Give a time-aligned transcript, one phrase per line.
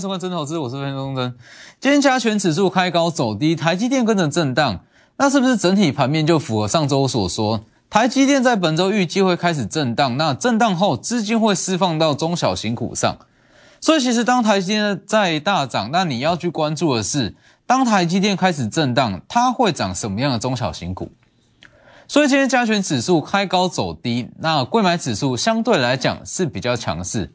[0.00, 1.34] 投资朋友好，欢迎收看真投资，我是分钟真。
[1.78, 4.80] 今天加权指数开高走低，台积电跟着震荡，
[5.18, 7.60] 那是不是整体盘面就符合上周所说？
[7.90, 13.16] 台积电在本周预计会开始震荡，那震荡后资金会释放到中小型股上。
[13.80, 17.34] 所以其实当台积电在大涨，那你要去关注的是，
[17.66, 21.10] 当台积电开始震荡，它会涨什么样的中小型股？
[22.08, 27.32] 所以今天加权指数开高走低，那贵买指数相对来讲是比较强势。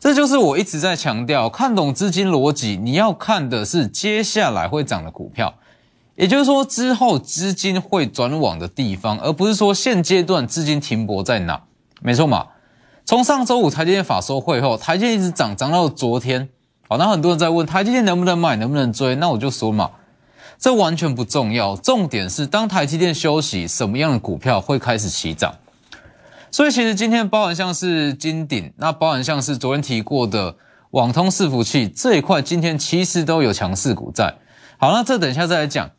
[0.00, 5.52] 这就是我一直在强调，看懂资金逻辑，你要看的是接下来会涨的股票，
[6.14, 11.60] 也就是说之后资金会转往的地方，而不是说现阶段资金停泊在哪。
[12.00, 12.46] 没错嘛？
[13.04, 16.48] 从上周五台积电法收会后，台积电一直涨，涨到昨天。
[16.88, 19.16] 好，那很多人在问台积电能不能买，能不能追？
[19.16, 19.90] 那我就说嘛，
[20.60, 25.52] 这完全不重要，重点是当台积电休息，什么样的股票会开始起涨？
[26.50, 30.56] 所以其实今天包含像是金鼎，那包含像是昨天提过的
[30.90, 34.34] 网通伺服器这一块，今天其实都有强势股在。
[34.78, 35.90] 好，那这等一下再来讲。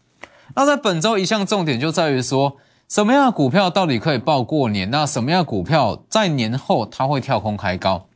[0.55, 4.89] 那在本周一项重点就在于说，什么样的股票到底可以报过年？
[4.89, 8.07] 那什么样的股票在年后它会跳空开高？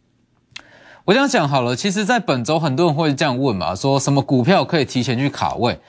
[1.05, 5.79] 我这样讲好了，其实，在本周很多人会这样问嘛，说什么股票可以提前去卡位？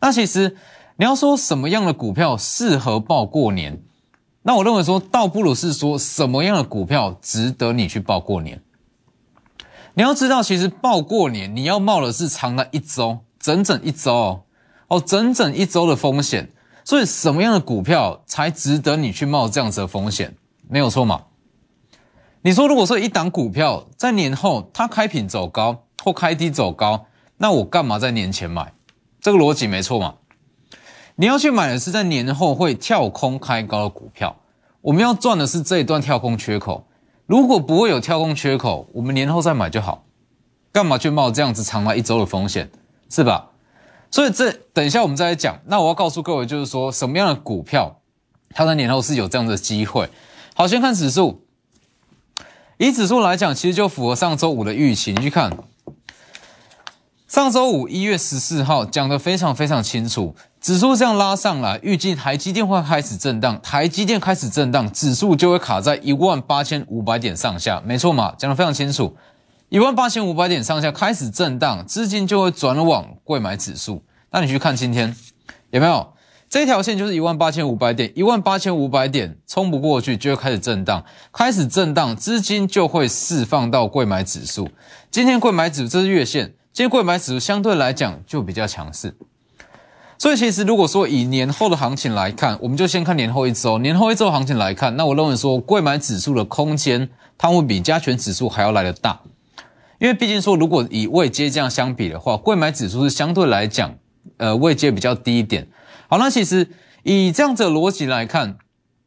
[0.00, 0.56] 那其实
[0.96, 3.82] 你要说什么样的股票适合报过年？
[4.42, 8.62] 那我认为说，倒不如是说什么样的股票值得你去报过年。
[9.94, 14.44] 你要知道，其实报过年你要冒的是长达一周，整整一周
[14.88, 16.50] 哦，整整一周的风险。
[16.84, 20.34] 所以，什么样的股票才值得你去冒这样子的风险？
[20.68, 21.24] 没有错嘛？
[22.40, 27.04] 你说，如果说一档股票在年后它开平走高或开低走高，
[27.36, 28.72] 那我干嘛在年前买？
[29.20, 30.14] 这个逻辑没错嘛？
[31.20, 34.34] 你要去买的是在年后会跳空开高的股票，
[34.80, 36.86] 我们要赚的是这一段跳空缺口。
[37.26, 40.06] 如果不会有跳空缺口，我们年后再买就好。
[40.72, 42.70] 干嘛去冒这样子长达一周的风险，
[43.10, 43.50] 是吧？
[44.10, 45.60] 所以这等一下我们再来讲。
[45.66, 48.00] 那我要告诉各位，就是说什么样的股票，
[48.54, 50.08] 它在年后是有这样的机会。
[50.54, 51.44] 好，先看指数。
[52.78, 55.12] 以指数来讲，其实就符合上周五的预期。
[55.12, 55.52] 你去看。
[57.28, 68.34] 上周五一月十四号讲的非常非常清楚，指数这样拉上来，预计台积电会开始震荡，台积电开始震荡，指数就会卡在一万八千五百点上下，没错嘛？
[68.36, 69.16] 讲的非常清楚，
[69.70, 74.02] 一万八千五百点上下开始震荡，资金就会转往贵买指数。
[74.32, 75.16] 那你去看今天
[75.70, 76.12] 有没有
[76.50, 84.68] 这条线，就是一万八千五百点，一万八千五百点冲不过去，就会开始震荡，开始震荡，资金就会释放到贵买指数。
[85.10, 86.52] 今天贵买指这是月线。
[86.72, 89.16] 今天贵买指数相对来讲就比较强势，
[90.20, 97.08] 所以其实如果说以年后的行情来看，我们就先看年后一周，年后一周行情来看，那我认为说贵买指数的空间
[97.38, 99.18] 它会比加权指数还要来得大，
[99.98, 103.94] 因为毕竟说如果以位阶这样相比的话，贵买指数是相对来讲，
[104.36, 105.66] 呃位阶比较低一点。
[106.06, 106.68] 好，那其实
[107.02, 108.58] 以这样子的逻辑来看，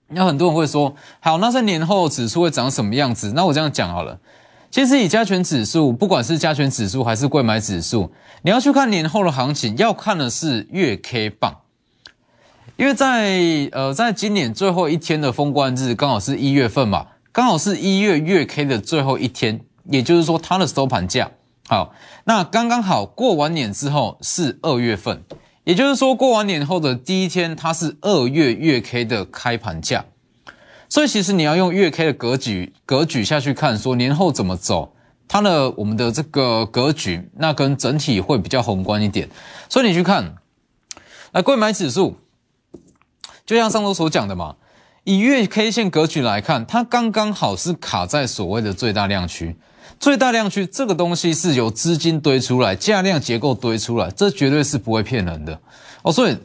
[0.07, 3.33] 那很多人会说，好，那在年后指数会长什么样子？
[3.35, 4.17] 那我这样讲好了。
[4.73, 8.11] 其实以加权指数，不管是加权指数还是贵买指数，
[8.41, 11.57] 你要去看年后的行情，要看的是月 K 棒，
[12.75, 19.61] 因为在呃，在今年最后一天的封关日，刚好是一月份嘛，刚好是一月月 K 的最后一天，
[19.91, 21.29] 也就是说它的收盘价
[21.67, 25.21] 好，那刚刚好过完年之后是二月份，
[25.65, 30.05] 也就是说过完年后的第一天，它是二月月 K 的开盘价。
[30.93, 34.93] 所以其实你要用月 K 的格局格局下去看，说年后怎么走，
[35.27, 39.27] 它的我们的这个格局，那跟整体会比较宏观一点。
[39.67, 40.35] 所以你去看，
[41.31, 42.17] 来贵买指数，
[43.43, 44.57] 就像上周所讲的嘛，
[45.03, 49.55] 以月 K 线格局来看，它刚刚好是卡在所谓的最大量区。
[49.99, 55.59] 最大量区这个东西是由资金堆出来，价量结构堆出来，这绝对是不会骗人的
[56.03, 56.11] 哦。
[56.11, 56.37] 所以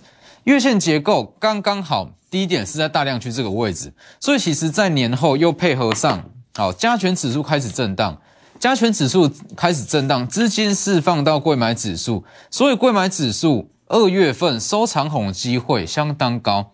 [0.44, 2.12] 月线结构刚刚好。
[2.30, 8.20] 第一点是在大量区这个位置，所以其实，在年后又配合上，好加权指数开始震荡，
[8.60, 16.72] 加权指数开始震荡，资金释放到贵买指数，所以贵买指数二月份收长红机会相当高，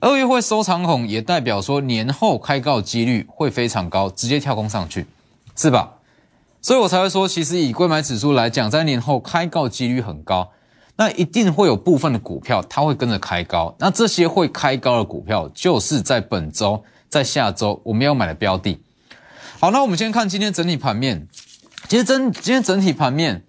[0.00, 5.06] 二月会收长红，也代表说年后开高几率会非常高，直接跳空上去，
[5.56, 5.94] 是吧？
[6.60, 10.50] 所以我才会说，其实以贵买指数来讲，在年后开高几率很高。
[11.00, 13.74] 那一定会有部分的股票，它会跟着开高。
[13.78, 18.78] 那这些会开高的股票，就是在本周、在下周我们要买的标的。
[19.58, 21.26] 好，那我们先看今天整体盘面。
[21.88, 23.42] 其实整今天整体盘面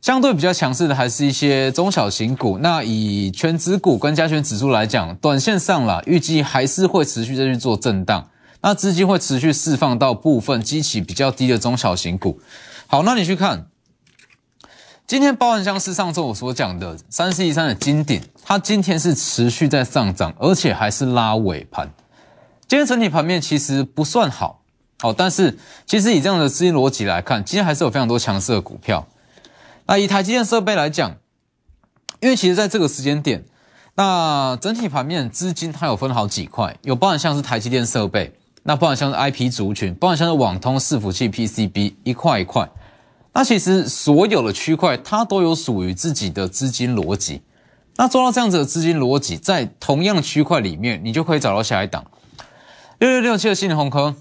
[0.00, 2.58] 相对比较强势的，还是一些中小型股。
[2.58, 8.28] 那以全指股跟加权指数来讲，短线上啦，预计还是会持续再去做震荡。
[8.62, 12.40] 那资金会持续释放到部分激起比较低的中小型股。
[12.88, 13.69] 好，那你去看。
[15.10, 21.92] 今天包含像是上周我所讲的三四一三的金顶，它今天是持续在上涨，而且还是拉尾盘。
[22.68, 24.62] 今天整体盘面其实不算好，
[25.00, 29.04] 好，但是其实以这样的资金逻辑来看，今天还是有非常多强势的股票。
[29.86, 31.16] 那以台积电设备来讲，
[32.20, 33.42] 因为其实在这个时间点，
[33.96, 42.70] 那整体盘面资金它有分好几块，有包含像是台积电设备，那包含像是 IP 族群，包含像是网通伺服器 PCB 一块一块。
[43.32, 47.42] 那其实所有的区块它都有属于自己的资金逻辑。
[47.96, 52.04] 那做到这样子的资金逻辑，在同样的区块里面，你就可以找到下一档。
[52.98, 54.14] 六六六七的信鸿科，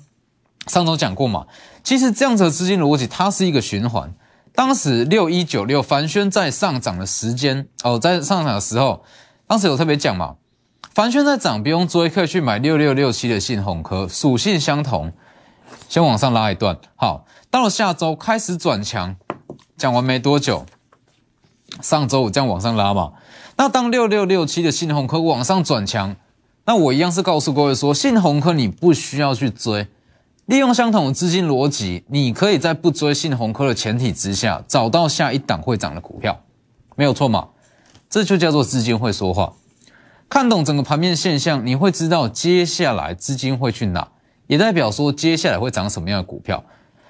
[0.68, 1.46] 上周讲过嘛？
[1.84, 4.14] 其实这样子的资金逻辑，它是一个循环。
[4.54, 9.04] 当时六一九六凡轩在上涨的时间哦，在上涨的时候，
[9.48, 10.36] 当时有特别讲嘛？
[10.94, 15.14] 凡轩在涨，不用追，可以去买六六六七的信鸿科，属性相同，
[15.88, 16.78] 先往上拉一段。
[16.98, 19.16] 好，到了下周开始转强，
[19.76, 20.68] 讲完没多久，
[21.82, 23.14] 上周五这样往上拉嘛？
[23.58, 26.16] 那当六六六七的信鸿科往上转强。
[26.66, 29.88] 那我一样是告诉各位说，信鸿科你不需要去追，
[30.46, 36.40] 利用相同的资金逻辑，你可以在不追信鸿科的前提之下，找到下一档会涨的股票，
[36.96, 37.48] 没有错嘛？
[38.08, 39.54] 这就叫做资金会说话，
[40.30, 44.10] 看懂整个盘面现象，你会知道接下来资金会去哪，
[44.46, 46.64] 也代表说接下来会涨什么样的股票。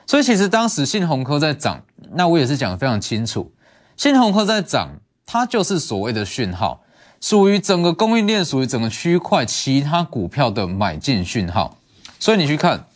[0.09, 1.83] 所以其实当时信鸿科在涨，
[2.13, 3.53] 那我也是讲的非常清楚，
[3.95, 4.89] 信鸿科在涨，
[5.23, 6.81] 它就是所谓的讯号。
[7.21, 11.77] 属于整个供应链，属于整个区块其他股票的买进讯号，
[12.19, 12.88] 所以你去看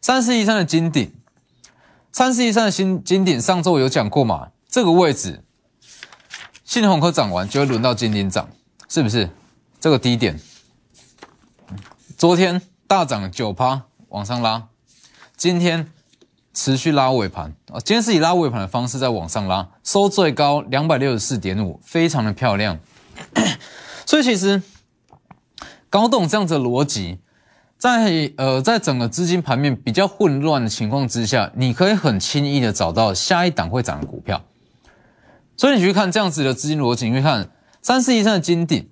[0.00, 1.14] 三四一三的金顶，
[2.10, 4.48] 三四一三的新金顶，上周有讲过嘛？
[4.68, 5.44] 这个位置，
[6.64, 8.48] 信鸿科涨完就会轮到金顶涨，
[8.88, 9.30] 是不是？
[9.78, 10.40] 这个低点，
[12.16, 14.66] 昨天大涨九趴往上拉，
[15.38, 15.88] 今天。
[16.54, 22.80] 持续拉尾盘啊，今天是以拉尾盘的方式在往上拉，收最高两百六十四点五，非常的漂亮。
[24.04, 24.60] 所以其实
[25.88, 27.18] 搞懂这样子的逻辑，
[27.76, 34.42] 在呃在整个资金盘面比较混乱的情况之下，你可以很轻易的找到下一档会涨的股票。
[35.56, 37.48] 所以你去看这样子的资金逻辑，你会看
[37.80, 38.88] 三四一三的金顶，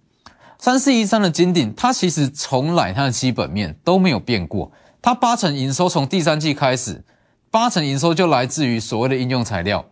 [0.60, 4.70] 三四一三的金顶，它其实从来它的基本面都没有变过，
[5.06, 7.04] 它八成营收从第三季开始。
[7.48, 9.84] 八成营收就来自于所谓的应用材料，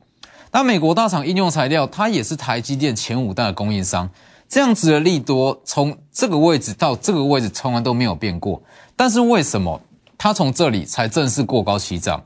[0.51, 4.11] 那美国大厂应用材料，它也是台积电前五大的供应商，
[4.49, 8.61] 这样子的利多从这个位置到这个位置从来都没有变过。
[8.97, 9.81] 但是为什么
[10.19, 12.21] 它从这里才正式过高起涨？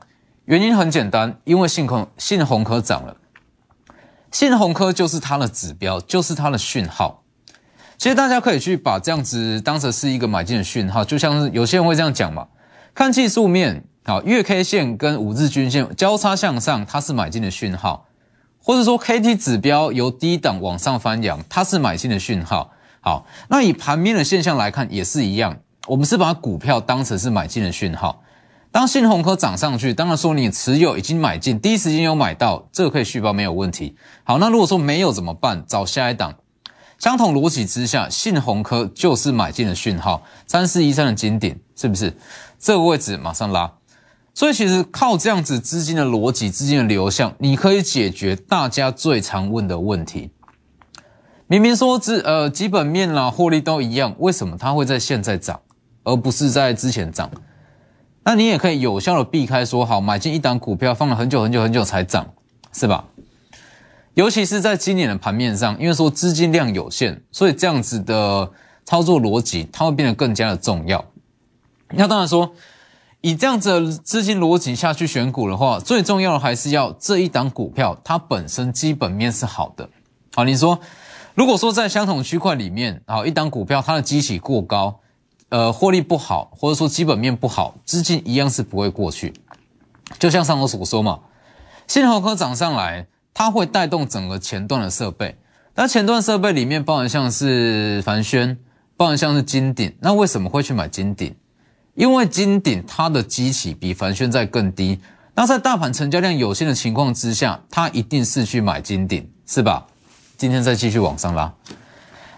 [0.45, 3.15] 原因很简单，因为信鸿信鸿科涨了，
[4.31, 7.21] 信鸿科就是它的指标，就是它的讯号。
[7.99, 12.47] 其实大家可以去把这样子当成是一个买进的讯号，就像是有些人会这样讲嘛，
[12.99, 13.85] 看技术面。
[14.03, 18.03] 好，月 K 线跟五日均线交叉向上，它是买进的讯号；
[18.61, 22.71] 或者说 K T 指标由低档往上翻扬，它是买进的讯号。
[22.99, 25.55] 好，那以盘面的现象来看也是一样，
[25.87, 28.21] 我们是把股票当成是买进的讯号。
[28.69, 33.95] 当信鸿科涨上去，当然说你持有已经买进，第一时间有买到，这个可以续报没有问题。
[34.25, 35.63] 好，那如果说没有怎么办？
[35.65, 36.33] 找下一档。
[36.99, 42.13] 相同逻辑之下，信鸿科就是买进的讯号，三四一三的金顶是不是？
[42.59, 43.71] 这个位置马上拉。
[44.33, 50.31] 所以其实靠这样子资金的逻辑、资金的流向，你可以解决大家最常问的问题。
[51.47, 55.59] 明明说资呃基本面啦、获利都一样，为什么它会在现在涨，
[56.03, 57.31] 而不是在之前涨？
[58.23, 62.27] 那你也可以有效的避开说，好买进一档股票放了很久很久很久才涨，
[62.71, 63.05] 是吧？
[64.19, 68.51] 尤其是在今年的盘面上，因为说资金量有限，所以这样子的
[68.83, 71.05] 操作逻辑它会变得更加的重要。
[71.91, 72.51] 那当然说。
[73.21, 79.89] 以这样子的资金逻辑下去选股的话，最重要的还是要这一档股票它本身基本面是好的。
[80.33, 80.79] 好，你说
[81.35, 85.01] 如果说在相同区块里面，好一档股票它的基企过高，
[85.49, 89.33] 呃，获利不好，或者说基本面不好，资金一样是不会过去。
[90.17, 91.19] 就像上头所说嘛，
[91.87, 93.05] 信号科涨上来，
[93.39, 95.33] 它会带动整个前段的设备。
[95.73, 98.57] 那前段设备里面包含像是凡轩，
[98.97, 101.33] 包含像是金鼎，那为什么会去买金鼎？
[101.95, 104.99] 因为金鼎它的基企比凡轩在更低，
[105.35, 109.87] 那在大盘成交量有限的情况之下，它一定是去买金鼎，是吧？
[110.35, 111.53] 今天再继续往上拉，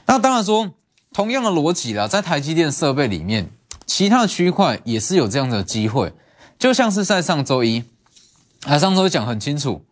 [0.06, 0.70] 那当然说
[1.14, 3.50] 同样的逻辑啦，在台积电设备里面，
[3.88, 6.14] 其他的区块也是有这样的机会，
[6.60, 7.84] 就像是在上周一，
[8.66, 9.84] 啊上周讲很清楚，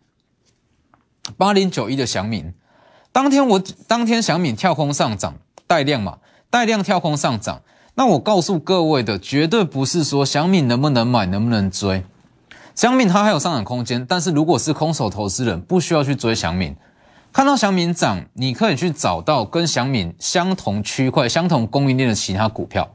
[1.38, 2.54] 八零九一的祥敏，
[3.12, 5.36] 当天我当天祥敏跳空上涨
[5.68, 6.18] 带量嘛，
[6.50, 7.62] 带量跳空上涨。
[7.96, 12.06] 那我告诉各位的，绝对不是说小米能不能买，能不能追，
[12.74, 16.76] 祥敏它还有上涨空间，但是如果是空手投资人，不需要去追祥敏。
[17.32, 22.90] 看到祥敏涨，你可以去找到跟祥敏相同区块、相同供应链的其他股票。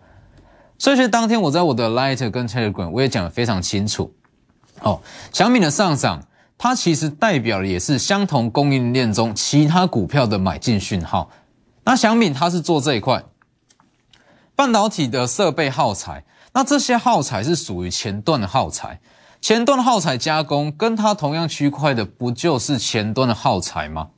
[0.79, 4.13] 所以，其实当天我在我的 Light 跟 Telegram 我也讲得非常清楚。
[4.81, 5.01] 哦，
[5.33, 6.27] 祥敏的上涨，
[6.65, 11.29] 它其实代表的也是相同供应链中其他股票的买进讯号。
[11.85, 13.23] 那小敏它是做这一块
[14.57, 19.03] 半导体的设备耗材，那这些耗材是属于前段的耗材。
[19.43, 24.09] 前端的耗材加工跟它同样区块的，不就是前端的耗材吗？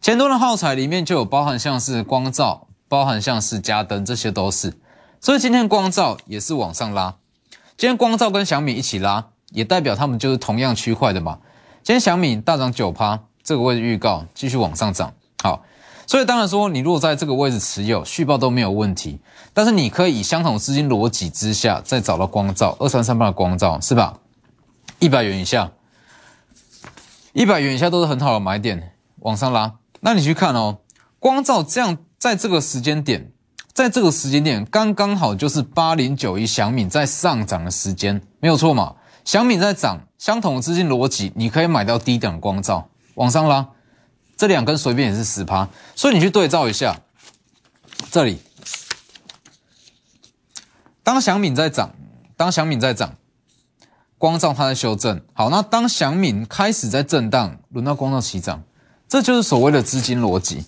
[0.00, 4.72] 前端的耗材里面就有包含像是光照，包含像是加灯，这些都是。
[5.20, 7.16] 所以今天光照也是往上拉。
[7.76, 11.40] 今天光照跟小米一起拉，也代表他们就是同样区块的嘛。
[11.88, 15.14] 今天小米大涨九趴，这个位置预告继续往上涨。
[15.42, 15.64] 好，
[16.06, 19.18] 所以当然说你如果在这个位置持有续报都没有问题，
[19.54, 24.18] 但是你可以以相同资金逻辑之下再找到光照二三三八的光照是吧？
[24.98, 25.72] 一百元以下，
[27.32, 29.76] 一百元以下都是很好的买点，往上拉。
[30.00, 30.80] 那你去看哦，
[31.18, 33.32] 光照这样，在这个时间点，
[33.72, 38.94] 在这个时间点，刚刚好就是八零九一小米在上涨的时间，没有错嘛？
[39.28, 43.68] 小米在涨，相同的资金逻辑，你可以买到低档光照，往上拉，
[44.38, 46.98] 这两根随便也是十趴，所以你去对照一下，
[48.10, 48.40] 这里，
[51.02, 51.94] 当小米在涨，
[52.38, 53.16] 当小米在涨，
[54.16, 58.62] 光照它在修正，好，那当小米开始在震荡，轮到光照起涨。
[59.10, 60.64] 这就是所谓的资金逻辑，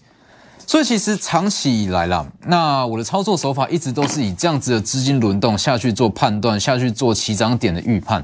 [0.66, 8.22] 所以其实长期以来啦，那我的操作手法一直都是以这样子的资金轮动下去做判断，下去做起涨点的预判。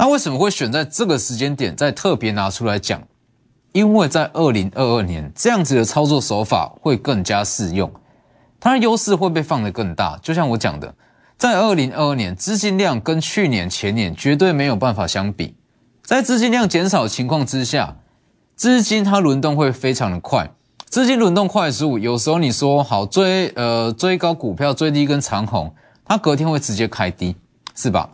[0.00, 3.02] 那为什么会选在这个时间点再特别拿出来讲？
[3.72, 7.92] 因为在二零二二年这样子的操作手法会更加适用，
[8.58, 10.18] 它的优势会被放得更大。
[10.22, 10.94] 就像我讲的，
[11.36, 15.54] 在二零二二年资金量跟去年前年绝对没有办法相比，
[16.02, 17.98] 在资金量减少情况之下。
[18.56, 20.50] 资金它轮动会非常的快，
[20.86, 25.74] 资金轮动快速，有时候你说好追呃追高股票追低跟长红，
[26.06, 27.36] 它隔天会直接开低，
[27.74, 28.08] 是吧？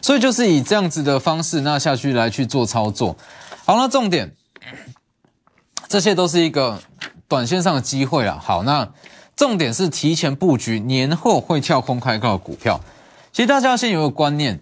[0.00, 3.16] 所以就是以这样子的方式那下去来去做操作。
[3.64, 4.34] 好，那重点，
[5.88, 6.80] 这些都是一个
[7.28, 8.38] 短线上的机会了。
[8.38, 8.88] 好，那
[9.36, 12.80] 重点是提前布局年后会跳空开高的股票。
[13.32, 14.60] 其实大家先有个观念。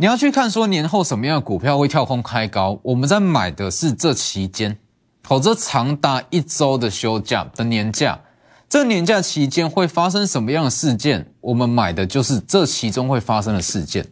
[0.00, 4.78] 你要去看说年后什么样的股票会跳空开高，我们在买的是这期间，
[5.24, 8.20] 否则长达一周的休假的年假，
[8.68, 14.06] 这年假期间会发生什么样的事件，我们买的就是这其中会发生的事件。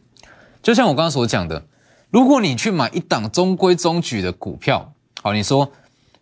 [0.67, 1.65] 就像我刚刚所讲的，
[2.11, 4.93] 如果你去买一档中规中矩的股票，
[5.23, 5.71] 好，你说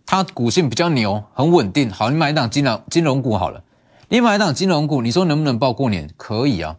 [0.05, 3.65] 它股性比较牛，很稳定，好，你买一档金融金融股好了，
[4.11, 6.11] 你买一档金融股，你说能不能报过年？
[6.19, 6.77] 可以啊，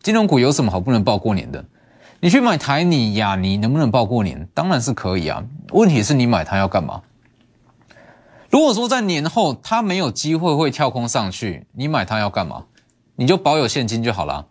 [0.00, 1.64] 金融股有什么好不能报过年的？
[2.20, 4.48] 你去买台泥、亚泥能不能报过年？
[4.54, 5.42] 当然是可以啊。
[5.72, 7.02] 问题是你买它要干嘛？
[8.48, 12.66] 如果说在年后它没有机会会跳空上去，你买它要干嘛？
[13.16, 14.46] 你就保有现金就好了。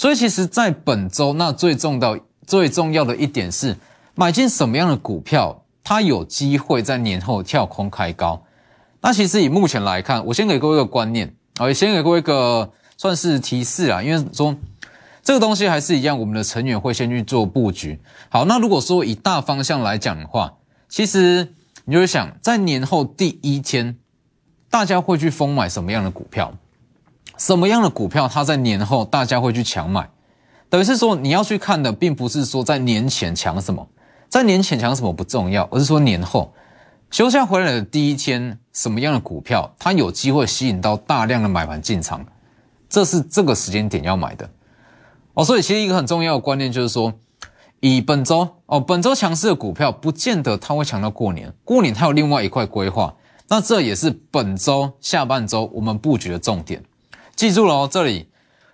[0.00, 3.76] 所以其实，在本周那最重要、最重要的一点是，
[4.14, 8.42] 买进什么样的股票，它有机会在年后跳空开高。
[9.02, 14.56] 那其实以目前来看，我先给各位一个观念，啊，先给各位一个算是提示啊，因为说。
[15.22, 18.00] 这个东西还是一样，我们的成员会先去做布局。
[18.30, 20.54] 好，那如果说以大方向来讲的话，
[20.88, 21.52] 其实
[21.84, 23.98] 你就会想，在年后第一天，
[24.70, 26.54] 大家会去疯买什么样的股票？
[27.40, 30.06] 什么样的股票，它在年后大家会去抢买？
[30.68, 33.88] 等于是说，你要去看的，并不是说在年前抢什么，
[34.28, 36.52] 在年前抢什么不重要，而是说年后
[37.10, 42.22] 休假回来的第一天，什么样的股票，它有机会吸引到大量的买盘进场，
[42.90, 44.46] 这是这个时间点要买的。
[45.32, 47.10] 哦，所以其实一个很重要的观念就是说，
[47.80, 51.50] 以本周哦，本周强势的股票，不见得它会强到过年。
[51.64, 53.14] 过年它有另外一块规划，
[53.48, 56.84] 那这也是本周下半周我们布局的重点。
[57.40, 58.28] 记住了哦，这里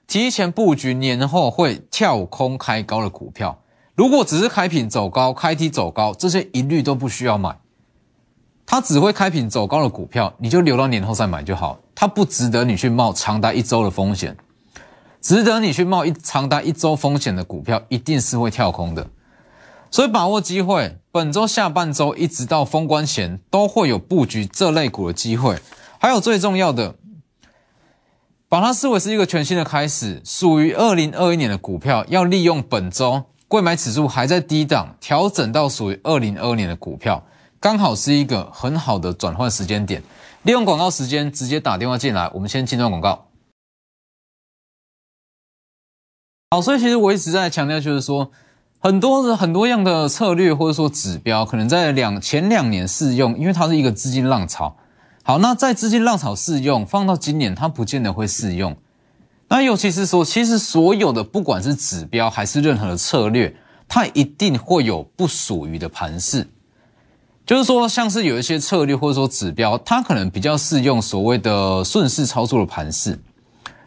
[0.08, 3.61] 提前布局年后会跳空开高的股票，
[3.94, 7.56] 如果只是开品走高、开低走高，这些一律都不需要买。
[8.66, 11.78] 它只会开品走高的股票，你就留到年后再买就好。
[11.94, 14.37] 它不值得你去冒长达一周的风险。
[15.20, 19.06] 值得你去冒一长达一周风险的股票，一定是会跳空的，
[19.92, 20.99] 所以把握机会。
[21.12, 25.56] 本周下半周一直到封关前，都会有布局这类股的机会。
[26.00, 26.96] 还有最重要的，
[28.48, 37.24] 把它视为是一个全新的开始，属于二零二一年的股票，要利用本周贵买指数还在低档，调整到属于二零二二年的股票，
[37.58, 40.00] 刚好是一个很好的转换时间点。
[40.44, 43.26] 利用广告时间直接打电话进来，我们先进段广告。
[46.52, 48.30] 好，所以其实我一直在强调，就是说
[48.78, 54.76] 很多很多样的策略或者说指标，可能在两前两年适用，因为它是一个资金浪潮。
[55.28, 58.76] 好，那在资金浪潮适用，放到今年它不见得会适用。
[59.49, 63.52] 那尤其是说，其实所有的不管是指标还是任何的策略，
[63.88, 66.49] 它一定会有不属于的盘势。
[67.45, 73.18] 就是说，像是有一些策略或者说指标，它可能比较适用所谓的顺势操作的盘势，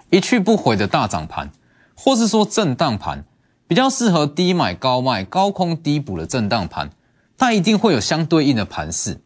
[0.10, 1.50] 一去不回的大涨盘，
[1.96, 3.24] 或是说震荡盘，
[3.65, 6.89] 比较适合低买高卖、高空低补的震荡盘，
[7.38, 9.22] 它一定会有相对应的盘势。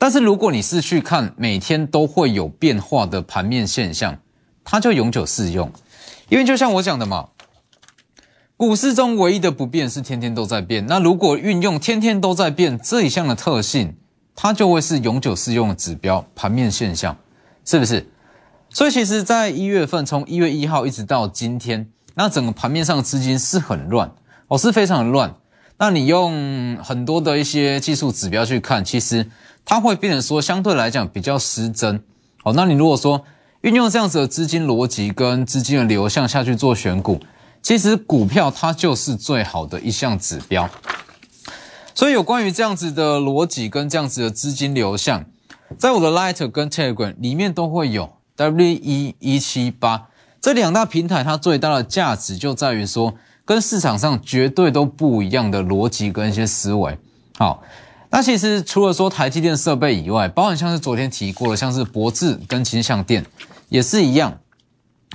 [0.00, 4.16] 但是如果你是去看每天都会有变化的盘面现象，
[4.62, 5.72] 它就永久适用，
[6.28, 7.30] 因为就像我讲的嘛，
[8.56, 10.86] 股市中唯一的不变是天天都在变。
[10.86, 13.96] 那如果运用天天都在变这一项的特性，
[14.36, 17.16] 它就会是永久适用的指标盘面现象，
[17.64, 18.06] 是不是？
[18.70, 24.12] 所以其实，在一月份从一月一号一直到今天，那整个盘面上的资金是很乱
[24.46, 25.34] 哦，是非常乱。
[25.76, 29.28] 那你用很多的一些技术指标去看，其实。
[29.70, 32.02] 它会变成说相对来讲比较失真，
[32.42, 33.22] 好，那你如果说
[33.60, 37.20] 运用这样子的资金逻辑跟资金的流向下去做选股，
[37.60, 40.66] 其实股票它就是最好的一项指标。
[41.94, 45.26] 所以有关于这样子的逻辑跟这样子的资金流向，
[45.76, 50.08] 在我的 Light 跟 Telegram 里面都会有 W 一一七八
[50.40, 53.12] 这两大平台，它最大的价值就在于说
[53.44, 56.98] 跟市场上绝对都不一样的逻辑跟一些思维，
[57.36, 57.62] 好。
[58.10, 63.24] 那其实除了说台积电设备以外，包含像是昨天提过的，像是博智跟新相电
[63.68, 64.40] 也是一样。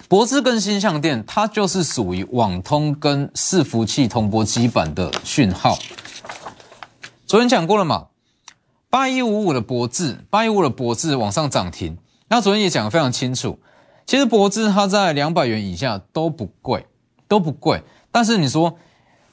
[0.08, 5.78] 博智跟新相电，它就是属于网通跟伺服器同波基板的讯号。
[7.26, 8.10] 昨天讲过了嘛，
[8.92, 11.98] 八一五五的博智，八一五的博智往上涨停。
[12.28, 13.58] 那昨天也讲得非常清楚，
[14.06, 16.86] 其实博智它在两百元以下都不贵，
[17.28, 17.82] 都不贵。
[18.12, 18.78] 但是你说。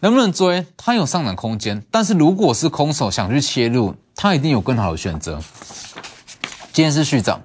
[0.02, 0.64] 能不能追？
[0.78, 5.38] 它有上涨空间，但是如果是空手想去切入，它一定有更好的选择。
[6.72, 7.42] 今天是续涨，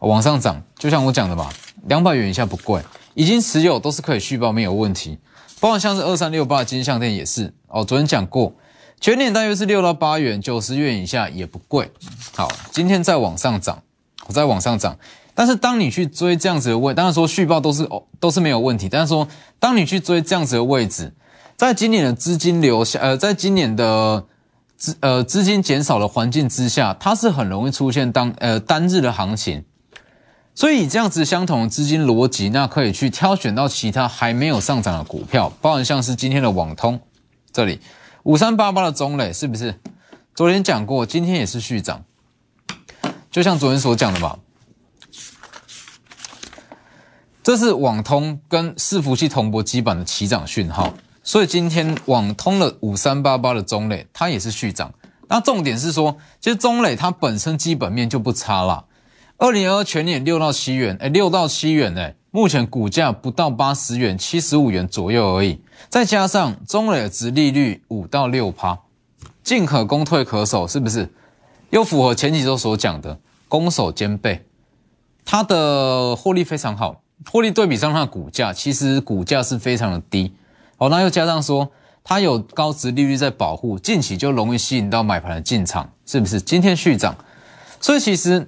[0.00, 1.48] 往上涨，就像我讲的嘛，
[1.86, 2.82] 两百元以下不贵，
[3.14, 5.18] 已经持有都是可以续报，没有问题。
[5.60, 8.52] 包括像是二三六八金项店也是哦，昨天讲过，
[9.00, 11.88] 全年大约是六到八元，九十元以下也不贵。
[12.34, 13.80] 好，今天再往上涨，
[14.26, 14.98] 我再往上涨，
[15.32, 19.28] 但是当你去追这样子的位，当然说续报都是哦都是没有问题，但是说
[19.60, 21.14] 当你去追这样子的位置。
[21.56, 24.26] 在今年的资金流下，呃，在今年的
[24.76, 29.64] 资呃资金减少的环境之下，它是很容易出现当呃单日的行情，
[30.52, 37.00] 所以这样子相同的资金逻辑，那可以去挑选到其他还没有上涨的股票，包含像是今天的网通，
[37.52, 37.80] 这里
[38.24, 39.78] 五三八八的中磊是不是？
[40.34, 42.04] 昨天讲过，今天也是续涨，
[43.30, 44.36] 就像昨天所讲的吧，
[47.44, 50.92] 这是网通跟伺服器同步基板的起涨讯号。
[51.24, 54.92] 所以今天网通了五三八八的中磊，它也是续涨。
[55.26, 58.84] 那重点是说，其实中磊它本身基本面就不差啦。
[59.38, 65.60] 二零二二全年六到七元，哎，六到七元，哎，目前股价不到八十元，七十五元左右而已。
[65.88, 68.78] 再加上中磊的值利率五到六趴，
[69.42, 71.10] 进可攻退可守，是不是？
[71.70, 74.44] 又符合前几周所讲的攻守兼备。
[75.24, 77.00] 它的获利非常好，
[77.32, 80.34] 获利对比上它的股价，其实股价是非常的低。
[80.76, 81.70] 好，那又加上说，
[82.02, 86.40] 它有高值利率在保护，近期就容易吸引到买盘的进场，是不是？
[86.40, 87.16] 今天续涨，
[87.80, 88.46] 所以其实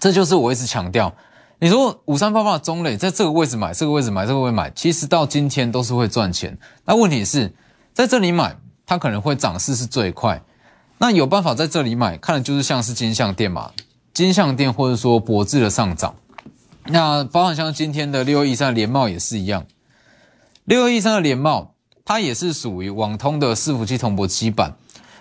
[0.00, 1.12] 这就是我一直强调，
[1.58, 6.56] 你说五三八八的中磊在这个位置买，这个位置买，这个位置买，其实到今天都是会赚钱。
[6.84, 7.52] 那问题是
[7.92, 10.42] 在这里买，它可能会涨势是最快。
[10.98, 13.72] 那有办法在这里买，看的就是像是金相店嘛，
[14.14, 16.14] 金相店或者说博智的上涨。
[16.86, 19.66] 那包含像今天的六一三联茂也是一样。
[20.64, 24.76] 六二一三的联茂，它也是属于网通的伺服器同步基板。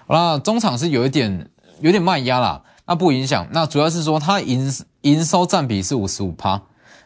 [0.08, 1.50] 那中场是有一点
[1.80, 3.48] 有点卖压啦，那不影响。
[3.52, 6.62] 那主要是说它营营收占比是五十五趴，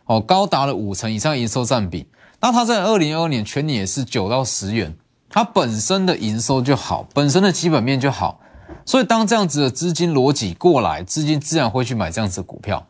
[0.05, 2.07] 哦，高达了五成以上营收占比。
[2.41, 4.97] 那它在二零二二年全年也是九到十元，
[5.29, 8.41] 它本身的营收就好，本身的基本面就好，
[8.85, 12.85] 所以当这样子的资金逻辑过来，资金自然会去买这样子的股票，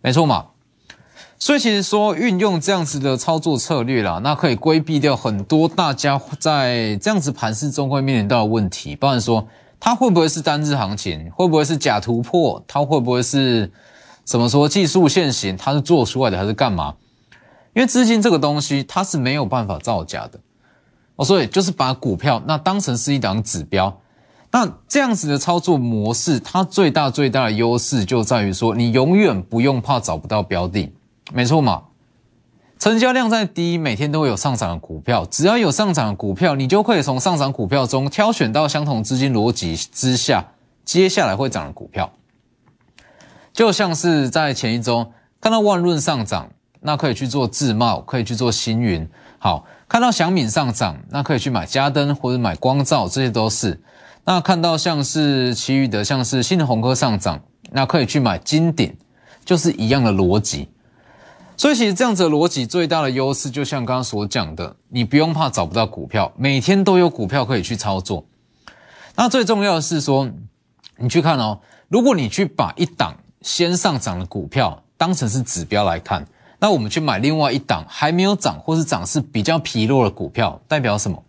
[0.00, 0.46] 没错嘛。
[1.38, 9.46] 所以其实说运用这样子的操作策略啦，那可以规避掉很多大家在这样子盘势中会面临到的问题，包含说
[9.78, 13.70] 它会不会是单日行情，会不会是假突破，它会不会是
[14.24, 16.94] 怎么说技术线型，它是做出来的还是干嘛？
[17.74, 20.40] 因为资金这个东西它是没有办法造假的
[21.16, 24.00] 哦，所以就是把股票那当成是一档指标，
[24.50, 30.90] 那这样子的操作模式，它最大最大的优势就在于说，你永远不用怕找不到标的。
[31.32, 31.84] 没错嘛，
[32.78, 40.44] 成交量再低，每天都会有上涨的股票，只要有上涨的股票，你就可以从上涨股票中挑选到相同资金逻辑之下
[40.84, 42.12] 接下来会涨的股票。
[43.52, 45.10] 就像是在前一周
[45.40, 49.08] 看到万润上涨，那可以去做自贸，可以去做星云。
[49.38, 53.80] 好，看到祥敏上涨，那可以去买嘉登或者买光照，这些都是。
[54.24, 58.94] 那看到像是其余的，像是新的红科上涨，那可以去买金鼎，
[59.44, 60.68] 就是一样的逻辑。
[61.58, 68.26] 所以其实这样子的逻辑最大的优势，就像刚刚所讲的，你不用怕找不到股票，每天都有股票可以去操作。
[69.14, 70.30] 那最重要的是说，
[70.98, 76.26] 你去看哦，如果你去把一档先上涨的股票当成是指标来看，
[76.58, 81.22] 那我们去买另外一档还没有涨或是涨势比较疲弱的股票，代表什么？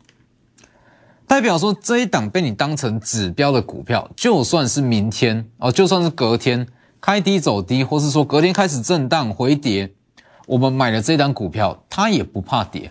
[1.25, 6.67] 代表说这一档被你当成指标的股票，就算是明天哦，就算是隔天
[6.99, 9.93] 开低走低，或是说隔天开始震荡回跌。
[10.47, 12.89] 我们买了这单股票，它也不怕跌，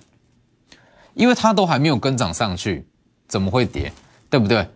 [1.15, 2.87] 因为它都还没有跟涨上去，
[3.27, 3.91] 怎么会跌？
[4.31, 4.69] 对不对？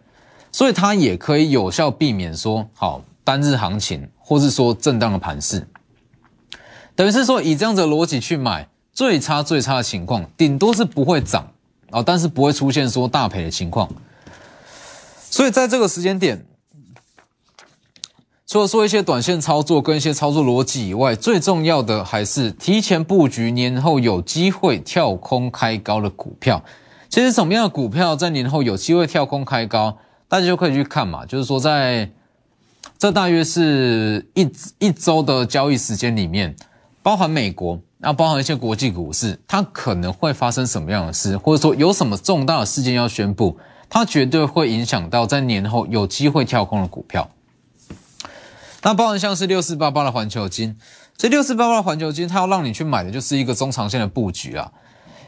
[0.50, 5.68] 所以它也可以有效避免说好单日行情，或是说震荡的盘势。
[6.96, 11.52] 等于是说以这样子的逻辑去买，最差最差的情况，顶多是不会涨
[11.90, 13.88] 啊，但是不会出现说大赔的情况。
[15.28, 16.46] 所以在这个时间点。
[18.50, 26.60] 除了说一些短线操作跟一些操作逻辑以外，最重要的还是提前布局年后有机会跳空开高的股票。
[27.08, 31.24] 其实什么样的股票在年后有机会跳空开高，大家就可以去看嘛。
[31.24, 32.10] 就是说，在
[32.98, 36.52] 这大约是一一周的交易时间里面，
[37.04, 43.56] 包含美国，那包含一些国际股市，它可能会发生什么样的事，或者说有什么重大的事件要宣布，
[43.88, 47.30] 它绝对会影响到在年后有机会跳空的股票。
[48.82, 50.76] 那包含像是六四八八的环球金，
[51.16, 54.72] 这六四八八的环球金，它要让你去买的就是一个中长线的布局啊。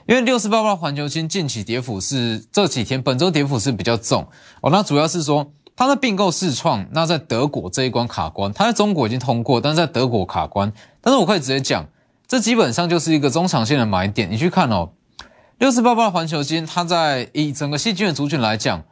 [0.09, 4.27] 因为六四八八环球金近期跌幅是这几天本周跌幅是比较重
[4.61, 4.71] 哦。
[4.71, 10.73] 那主要是说它的并购试创，那在德国这一关卡关，它在中国已经通过，但是在德国卡关。
[11.01, 11.87] 但是我可以直接讲，
[12.27, 14.31] 这基本上就是一个中长线的买点。
[14.31, 14.91] 你去看哦，
[15.59, 18.83] 六四八八的环球金，它在以整个细菌的族群来讲，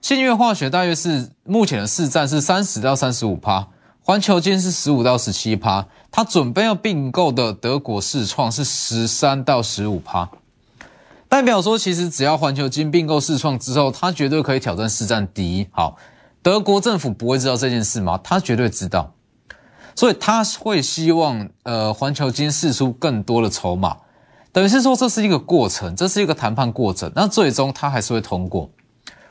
[0.00, 3.68] 信越化学大约是目前的市占是三十到三十五趴。
[4.04, 10.28] 环球金是十五到十七趴，它准备要并购的德国世创是十三到十五趴，
[11.28, 15.68] 代表说其实只要环球金并购世创之后，它绝对可以挑战市占第一。
[15.70, 15.96] 好，
[16.42, 18.18] 德国政府不会知道这件事吗？
[18.24, 19.14] 他绝对知道，
[19.94, 23.98] 所以他会希望呃环球金释出更多的筹码，
[24.50, 28.68] 等于是说这是一个过程，这是一个谈判过程，那最终他还是会通过，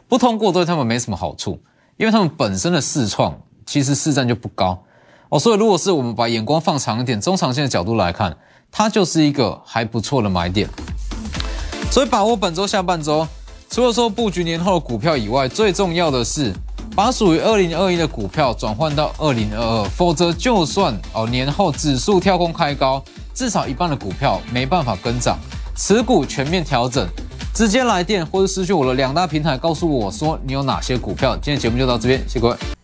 [0.08, 1.60] 不通过对他们没什么好处，
[1.98, 3.38] 因为他们本身的世创。
[3.72, 4.78] 其实市占就不高
[5.30, 8.36] 哦，所以如果是我们把眼光放长一点，中长线的角度来看，
[8.70, 10.68] 它就是一个还不错的买点。
[11.90, 13.26] 所以把握本周下半周，
[13.70, 16.54] 除了说布局年后的股票以外，最重要的是
[16.94, 23.02] 把属于二零二一的股票转换到二零二二，否则就算哦年后指数跳空开高，
[23.34, 25.40] 至少一半的股票没办法跟涨，
[25.78, 27.08] 持股全面调整，
[27.56, 31.38] 直接来电或者失去我的两大平台，告诉我说你有哪些股票。
[31.38, 32.81] 今天节目就到这边，谢谢各位。